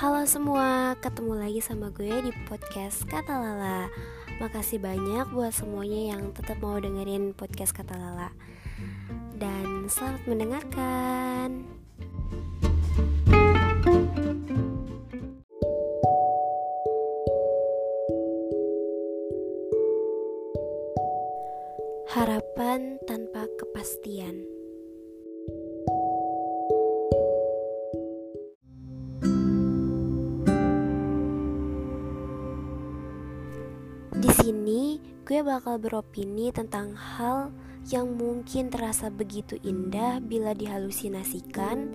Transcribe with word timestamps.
Halo 0.00 0.24
semua, 0.24 0.96
ketemu 0.96 1.36
lagi 1.36 1.60
sama 1.60 1.92
gue 1.92 2.08
di 2.08 2.32
podcast 2.48 3.04
Kata 3.04 3.36
Lala. 3.36 3.84
Makasih 4.40 4.80
banyak 4.80 5.28
buat 5.28 5.52
semuanya 5.52 6.16
yang 6.16 6.32
tetap 6.32 6.56
mau 6.64 6.80
dengerin 6.80 7.36
podcast 7.36 7.76
Kata 7.76 8.00
Lala. 8.00 8.32
Dan 9.36 9.92
selamat 9.92 10.24
mendengarkan. 10.24 11.68
Harapan 22.08 22.96
tanpa 23.04 23.44
kepastian. 23.60 24.59
Di 34.50 34.58
sini 34.58 34.98
gue 35.22 35.46
bakal 35.46 35.78
beropini 35.78 36.50
tentang 36.50 36.98
hal 36.98 37.54
yang 37.86 38.18
mungkin 38.18 38.66
terasa 38.66 39.06
begitu 39.06 39.54
indah 39.62 40.18
bila 40.18 40.58
dihalusinasikan, 40.58 41.94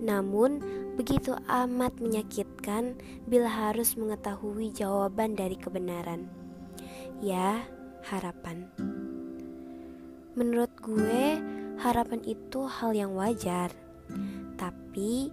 namun 0.00 0.64
begitu 0.96 1.36
amat 1.44 2.00
menyakitkan 2.00 2.96
bila 3.28 3.52
harus 3.52 4.00
mengetahui 4.00 4.72
jawaban 4.72 5.36
dari 5.36 5.60
kebenaran. 5.60 6.24
Ya, 7.20 7.68
harapan. 8.08 8.72
Menurut 10.32 10.72
gue, 10.80 11.36
harapan 11.84 12.24
itu 12.24 12.64
hal 12.64 12.96
yang 12.96 13.12
wajar. 13.12 13.76
Tapi 14.56 15.28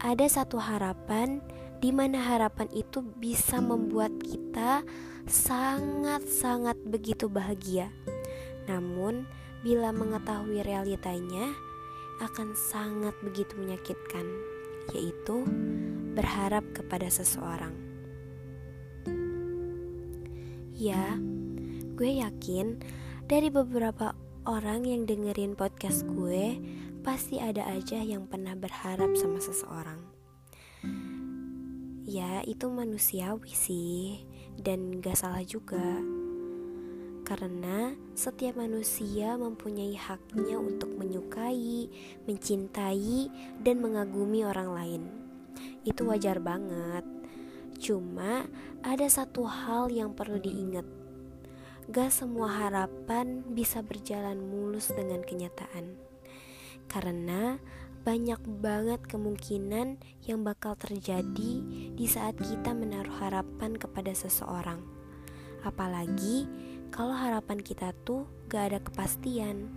ada 0.00 0.24
satu 0.24 0.56
harapan 0.64 1.44
mana 1.88 2.20
harapan 2.20 2.68
itu 2.76 3.00
bisa 3.00 3.64
membuat 3.64 4.12
kita 4.20 4.84
sangat-sangat 5.24 6.76
begitu 6.84 7.32
bahagia. 7.32 7.88
Namun, 8.68 9.24
bila 9.64 9.88
mengetahui 9.88 10.60
realitanya 10.60 11.56
akan 12.20 12.52
sangat 12.52 13.16
begitu 13.24 13.56
menyakitkan, 13.56 14.28
yaitu 14.92 15.40
berharap 16.12 16.60
kepada 16.76 17.08
seseorang. 17.08 17.72
Ya, 20.76 21.16
gue 21.96 22.20
yakin 22.20 22.80
dari 23.24 23.48
beberapa 23.48 24.12
orang 24.44 24.84
yang 24.84 25.08
dengerin 25.08 25.56
podcast 25.56 26.04
gue, 26.04 26.60
pasti 27.00 27.40
ada 27.40 27.64
aja 27.72 28.00
yang 28.00 28.28
pernah 28.28 28.52
berharap 28.52 29.16
sama 29.16 29.40
seseorang. 29.40 30.19
Ya, 32.10 32.42
itu 32.42 32.66
manusiawi 32.66 33.54
sih, 33.54 34.26
dan 34.58 34.98
gak 34.98 35.14
salah 35.14 35.46
juga. 35.46 36.02
Karena 37.22 37.94
setiap 38.18 38.58
manusia 38.58 39.38
mempunyai 39.38 39.94
haknya 39.94 40.58
untuk 40.58 40.90
menyukai, 40.98 41.86
mencintai, 42.26 43.30
dan 43.62 43.78
mengagumi 43.78 44.42
orang 44.42 44.74
lain. 44.74 45.02
Itu 45.86 46.10
wajar 46.10 46.42
banget. 46.42 47.06
Cuma 47.78 48.42
ada 48.82 49.06
satu 49.06 49.46
hal 49.46 49.94
yang 49.94 50.10
perlu 50.10 50.42
diingat 50.42 50.82
Gak 51.90 52.10
semua 52.10 52.50
harapan 52.50 53.42
bisa 53.50 53.86
berjalan 53.86 54.38
mulus 54.38 54.94
dengan 54.94 55.26
kenyataan, 55.26 55.98
karena 56.86 57.58
banyak 58.00 58.40
banget 58.64 59.00
kemungkinan 59.04 60.00
yang 60.24 60.40
bakal 60.40 60.74
terjadi 60.76 61.52
di 61.92 62.06
saat 62.08 62.36
kita 62.40 62.72
menaruh 62.72 63.12
harapan 63.20 63.76
kepada 63.76 64.16
seseorang. 64.16 64.80
Apalagi 65.60 66.48
kalau 66.88 67.12
harapan 67.12 67.60
kita 67.60 67.92
tuh 68.06 68.24
gak 68.48 68.72
ada 68.72 68.78
kepastian. 68.80 69.68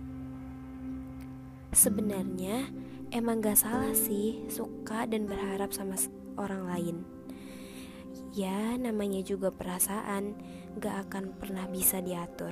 Sebenarnya 1.74 2.70
emang 3.12 3.44
gak 3.44 3.60
salah 3.60 3.92
sih 3.92 4.46
suka 4.48 5.04
dan 5.04 5.28
berharap 5.28 5.74
sama 5.74 5.98
orang 6.40 6.64
lain 6.64 6.98
Ya, 8.34 8.74
namanya 8.74 9.22
juga 9.22 9.54
perasaan, 9.54 10.34
gak 10.82 11.06
akan 11.06 11.38
pernah 11.38 11.70
bisa 11.70 12.02
diatur, 12.02 12.50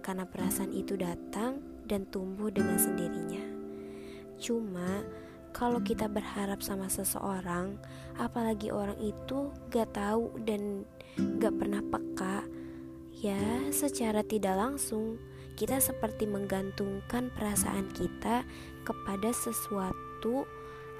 karena 0.00 0.24
perasaan 0.24 0.72
itu 0.72 0.96
datang 0.96 1.60
dan 1.84 2.08
tumbuh 2.08 2.48
dengan 2.48 2.80
sendirinya. 2.80 3.57
Cuma, 4.38 5.02
kalau 5.50 5.82
kita 5.82 6.06
berharap 6.06 6.62
sama 6.62 6.86
seseorang, 6.86 7.74
apalagi 8.14 8.70
orang 8.70 8.96
itu 9.02 9.50
gak 9.74 9.90
tahu 9.98 10.30
dan 10.46 10.86
gak 11.42 11.54
pernah 11.58 11.82
peka, 11.82 12.46
ya 13.18 13.66
secara 13.74 14.22
tidak 14.22 14.54
langsung 14.54 15.18
kita 15.58 15.82
seperti 15.82 16.30
menggantungkan 16.30 17.34
perasaan 17.34 17.90
kita 17.90 18.46
kepada 18.86 19.34
sesuatu 19.34 20.46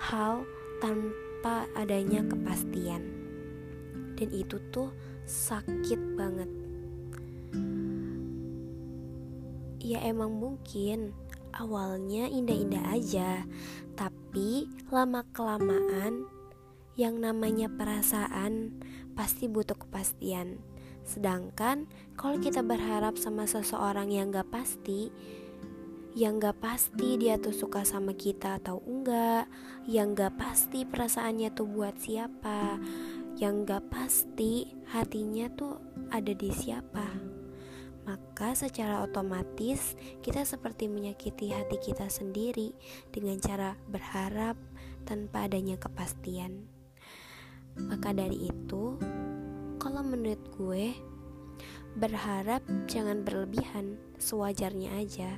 hal 0.03 0.43
tanpa 0.83 1.71
adanya 1.79 2.27
kepastian. 2.27 3.07
Dan 4.19 4.35
itu 4.35 4.59
tuh 4.75 4.91
sakit 5.31 6.19
banget. 6.19 6.51
Ya 9.79 10.03
emang 10.03 10.35
mungkin 10.35 11.15
awalnya 11.59 12.31
indah-indah 12.31 12.85
aja 12.95 13.43
tapi 13.99 14.71
lama 14.95 15.27
kelamaan 15.35 16.31
yang 16.95 17.19
namanya 17.19 17.67
perasaan 17.71 18.79
pasti 19.15 19.51
butuh 19.51 19.75
kepastian. 19.79 20.63
Sedangkan 21.03 21.91
kalau 22.15 22.39
kita 22.39 22.63
berharap 22.63 23.19
sama 23.19 23.47
seseorang 23.47 24.11
yang 24.11 24.31
gak 24.31 24.51
pasti 24.51 25.11
yang 26.19 26.43
gak 26.43 26.59
pasti 26.59 27.15
dia 27.15 27.39
tuh 27.39 27.55
suka 27.55 27.87
sama 27.87 28.11
kita 28.15 28.59
atau 28.59 28.83
enggak 28.83 29.47
yang 29.87 30.19
gak 30.19 30.35
pasti 30.35 30.83
perasaannya 30.83 31.55
tuh 31.55 31.71
buat 31.71 31.95
siapa 32.03 32.75
yang 33.39 33.63
gak 33.63 33.87
pasti 33.87 34.67
hatinya 34.91 35.47
tuh 35.55 35.79
ada 36.11 36.35
di 36.35 36.51
siapa 36.51 37.28
maka 38.39 38.55
secara 38.55 39.03
otomatis 39.03 39.99
kita 40.23 40.47
seperti 40.47 40.87
menyakiti 40.87 41.51
hati 41.51 41.75
kita 41.83 42.07
sendiri 42.07 42.71
dengan 43.11 43.35
cara 43.43 43.75
berharap 43.91 44.55
tanpa 45.03 45.51
adanya 45.51 45.75
kepastian. 45.75 46.71
Maka 47.75 48.15
dari 48.15 48.47
itu, 48.47 48.95
kalau 49.83 50.07
menurut 50.07 50.39
gue, 50.55 50.95
berharap 51.99 52.63
jangan 52.87 53.27
berlebihan, 53.27 53.99
sewajarnya 54.23 55.03
aja. 55.03 55.35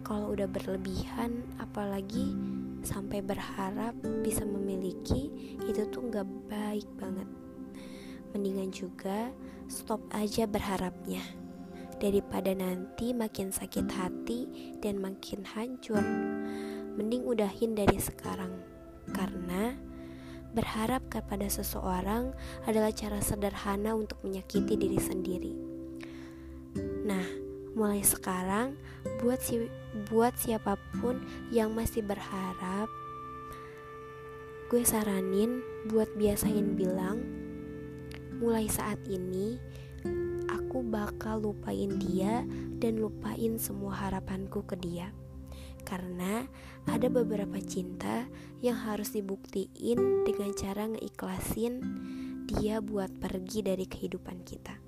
Kalau 0.00 0.32
udah 0.32 0.48
berlebihan, 0.48 1.44
apalagi 1.60 2.32
sampai 2.80 3.20
berharap 3.20 3.92
bisa 4.24 4.48
memiliki 4.48 5.28
itu 5.68 5.84
tuh 5.92 6.08
nggak 6.08 6.48
baik 6.48 6.88
banget 6.96 7.28
mendingan 8.32 8.72
juga 8.72 9.28
stop 9.68 10.00
aja 10.16 10.48
berharapnya 10.48 11.41
daripada 12.02 12.50
nanti 12.50 13.14
makin 13.14 13.54
sakit 13.54 13.86
hati 13.94 14.50
dan 14.82 14.98
makin 14.98 15.46
hancur. 15.46 16.02
Mending 16.98 17.22
udahin 17.22 17.78
dari 17.78 18.02
sekarang 18.02 18.58
karena 19.14 19.78
berharap 20.50 21.06
kepada 21.06 21.46
seseorang 21.46 22.34
adalah 22.66 22.90
cara 22.90 23.22
sederhana 23.22 23.94
untuk 23.94 24.18
menyakiti 24.26 24.74
diri 24.74 24.98
sendiri. 24.98 25.54
Nah 27.06 27.24
mulai 27.78 28.02
sekarang 28.02 28.74
buat 29.22 29.38
si 29.38 29.70
buat 30.10 30.36
siapa 30.36 30.76
pun 31.00 31.22
yang 31.54 31.72
masih 31.72 32.04
berharap 32.04 32.90
gue 34.68 34.84
saranin 34.84 35.64
buat 35.88 36.08
biasain 36.16 36.76
bilang 36.76 37.20
mulai 38.40 38.68
saat 38.68 39.00
ini 39.08 39.56
aku 40.52 40.84
bakal 40.84 41.40
lupain 41.40 41.88
dia 41.96 42.44
dan 42.76 43.00
lupain 43.00 43.56
semua 43.56 43.96
harapanku 43.96 44.60
ke 44.68 44.76
dia 44.76 45.08
karena 45.82 46.46
ada 46.86 47.10
beberapa 47.10 47.58
cinta 47.58 48.26
yang 48.62 48.78
harus 48.78 49.14
dibuktiin 49.14 50.22
dengan 50.22 50.50
cara 50.54 50.86
ngeikhlasin 50.86 51.82
dia 52.46 52.78
buat 52.82 53.10
pergi 53.18 53.64
dari 53.64 53.86
kehidupan 53.86 54.42
kita. 54.46 54.81